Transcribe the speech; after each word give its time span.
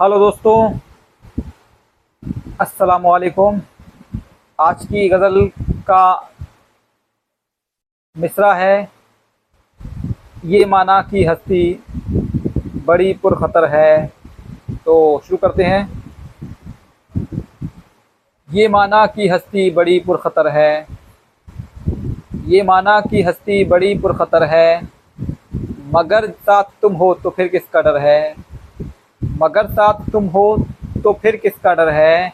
Hello 0.00 0.18
दोस्तों 0.18 0.58
अस्सलाम 2.60 3.02
वालेकुम 3.02 3.60
आज 4.58 4.84
की 4.86 5.08
गज़ल 5.08 5.40
का 5.88 6.04
मिसरा 8.16 8.52
है। 8.54 8.88
ये 10.44 10.64
माना 10.64 11.00
की 11.02 11.24
हस्ती 11.24 11.62
बड़ी 12.86 13.12
पुरखतर 13.12 13.68
है। 13.70 14.06
तो 14.84 14.96
शुरू 15.24 15.36
करते 15.36 15.64
हैं। 15.64 15.82
ये 18.48 18.68
माना 18.68 19.06
की 19.06 19.28
हस्ती 19.28 19.70
बड़ी 19.70 20.00
पुरखतर 20.00 20.48
है। 20.48 20.86
ये 22.46 22.62
माना 22.62 23.00
की 23.00 23.22
हस्ती 23.22 23.64
बड़ी 23.64 23.98
पुरखतर 23.98 24.44
है। 24.50 24.82
मगर 25.94 26.30
साथ 26.30 26.78
तुम 26.82 26.94
हो 26.94 27.14
तो 27.14 27.30
फिर 27.30 27.48
किसका 27.48 27.82
डर 27.82 27.98
है? 27.98 28.49
मगर 29.40 29.66
साथ 29.66 30.10
तुम 30.12 30.24
हो 30.26 30.44
तो 31.04 31.12
फिर 31.12 31.36
किसका 31.36 31.74
डर 31.74 31.88
है? 31.88 32.32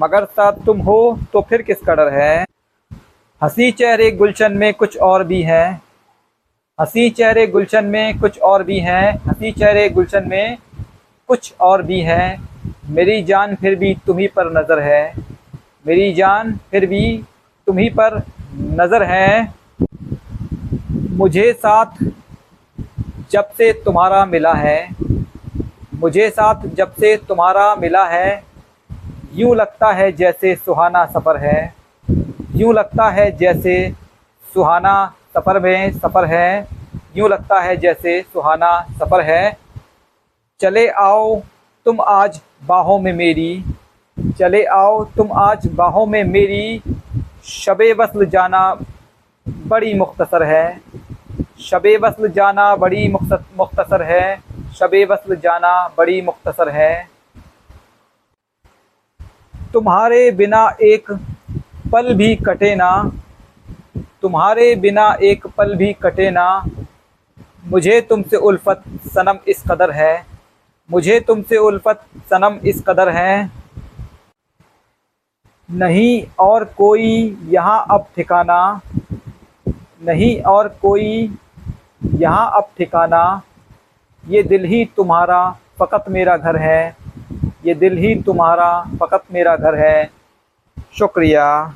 मगर 0.00 0.24
साथ 0.24 0.52
तुम 0.66 0.80
हो 0.80 1.18
तो 1.32 1.40
फिर 1.40 1.62
किसका 1.62 1.94
डर 1.94 2.12
है? 2.12 2.44
हँसी 3.42 3.70
चेहरे 3.70 4.10
गुलशन 4.10 4.52
में 4.52 4.72
कुछ 4.74 4.96
और 4.98 5.24
भी 5.24 5.42
है। 5.42 5.64
हँसी 6.78 7.08
चेहरे 7.10 7.46
गुलशन 7.46 7.84
में 7.84 8.18
कुछ 8.18 8.38
और 8.40 8.62
भी 8.62 8.78
है। 8.80 9.02
हँसी 9.18 9.52
चेहरे 9.52 9.88
गुलशन 9.88 10.28
में 10.28 10.58
कुछ 11.28 11.52
और 11.60 11.82
भी 11.82 12.00
है। 12.00 12.36
मेरी 12.88 13.22
जान 13.22 13.54
फिर 13.54 13.74
भी 13.74 13.94
तुम्ही 14.06 14.26
पर 14.26 14.52
नज़र 14.52 14.78
है। 14.78 15.14
मेरी 15.86 16.12
जान 16.12 16.52
फिर 16.70 16.86
भी 16.86 17.22
तुम्ही 17.66 17.88
पर 17.90 18.22
नज़र 18.80 19.02
है। 19.02 19.54
मुझे 21.16 21.52
साथ 21.52 22.02
जब 23.30 23.50
से 23.58 23.72
तुम्हारा 23.84 24.24
मिला 24.26 24.52
है। 24.52 25.11
मुझे 26.02 26.28
साथ 26.30 26.66
जब 26.76 26.92
से 26.92 27.16
तुम्हारा 27.28 27.74
मिला 27.76 28.04
है, 28.06 28.42
यूँ 29.34 29.54
लगता 29.56 29.90
है 29.92 30.10
जैसे 30.12 30.54
सुहाना 30.56 31.04
सफ़र 31.06 31.36
है। 31.36 31.74
यूँ 32.56 32.72
लगता 32.74 33.08
है 33.10 33.30
जैसे 33.36 33.74
सुहाना 34.44 34.94
सफ़र 35.34 35.58
में 35.60 35.92
सफ़र 35.92 36.24
है। 36.24 36.68
यूँ 37.16 37.28
लगता 37.28 37.60
है 37.60 37.76
जैसे 37.76 38.20
सुहाना 38.22 38.72
सफ़र 38.98 39.20
है। 39.20 39.56
चले 40.60 40.86
आओ 40.88 41.40
तुम 41.86 42.00
आज 42.00 42.40
बाहों 42.64 42.98
में 42.98 43.12
मेरी। 43.12 43.64
चले 44.38 44.64
आओ 44.64 45.04
तुम 45.16 45.32
आज 45.32 45.66
बाहों 45.74 46.06
में 46.06 46.22
मेरी। 46.24 46.82
शब 47.44 47.82
वसल 47.98 48.26
जाना 48.26 48.78
बड़ी 49.48 49.94
मुख्तसर 49.94 50.42
है। 50.42 50.80
शब 51.60 51.86
वसल 52.02 52.28
जाना 52.28 52.74
बड़ी 52.76 53.08
मुख्तसर 53.08 54.02
है। 54.02 54.51
शब 54.78 54.90
वसल 55.10 55.36
जाना 55.36 55.72
बड़ी 55.98 56.20
मुख्तसर 56.22 56.68
है। 56.68 57.08
तुम्हारे 59.72 60.30
बिना 60.30 60.68
एक 60.82 61.10
पल 61.92 62.14
भी 62.14 62.34
कटे 62.36 62.74
ना। 62.74 62.90
तुम्हारे 64.22 64.74
बिना 64.76 65.06
एक 65.22 65.46
पल 65.46 65.74
भी 65.74 65.92
कटे 65.92 66.30
ना। 66.30 66.46
मुझे 67.66 68.00
तुमसे 68.00 68.36
उल्फत 68.36 68.82
सनम 69.06 69.38
इस 69.48 69.62
कदर 69.70 69.90
है। 69.90 70.26
मुझे 70.90 71.20
तुमसे 71.20 71.56
उल्फत 71.56 72.04
सनम 72.30 72.58
इस 72.64 72.82
कदर 72.86 73.08
है। 73.08 73.50
नहीं 75.68 76.22
और 76.38 76.64
कोई 76.64 77.38
यहाँ 77.48 77.84
अब 77.90 78.06
ठिकाना। 78.16 78.80
नहीं 80.04 80.40
और 80.42 80.68
कोई 80.82 81.38
यहाँ 82.14 82.50
अब 82.54 82.68
ठिकाना। 82.78 83.22
ये 84.28 84.42
दिल 84.42 84.64
ही 84.64 84.84
तुम्हारा 84.84 85.56
फ़कत 85.78 86.04
मेरा 86.08 86.36
घर 86.36 86.56
है। 86.56 86.96
ये 87.66 87.74
दिल 87.74 87.96
ही 87.98 88.14
तुम्हारा 88.22 88.82
फ़कत 89.00 89.22
मेरा 89.32 89.56
घर 89.56 89.74
है। 89.74 90.10
शुक्रिया। 90.92 91.74